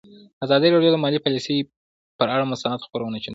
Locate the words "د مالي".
0.93-1.19